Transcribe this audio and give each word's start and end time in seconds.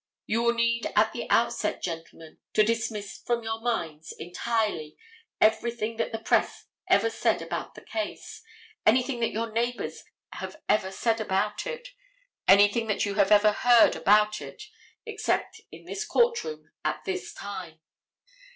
You 0.25 0.41
will 0.41 0.55
need 0.55 0.87
at 0.95 1.13
the 1.13 1.29
outset, 1.29 1.83
gentlemen, 1.83 2.39
to 2.53 2.63
dismiss 2.63 3.19
from 3.19 3.43
your 3.43 3.61
minds 3.61 4.11
entirely 4.13 4.97
everything 5.39 5.97
that 5.97 6.11
the 6.11 6.17
press 6.17 6.65
ever 6.89 7.11
said 7.11 7.39
about 7.39 7.75
the 7.75 7.81
case, 7.85 8.41
anything 8.83 9.19
that 9.19 9.29
your 9.29 9.51
neighbors 9.51 10.03
have 10.33 10.55
ever 10.67 10.89
said 10.91 11.21
about 11.21 11.67
it, 11.67 11.89
anything 12.47 12.87
that 12.87 13.05
you 13.05 13.13
have 13.13 13.31
ever 13.31 13.51
heard 13.51 13.95
about 13.95 14.41
it 14.41 14.63
except 15.05 15.61
in 15.71 15.85
this 15.85 16.03
court 16.03 16.43
room 16.43 16.71
at 16.83 17.03
this 17.05 17.31
time. 17.31 17.79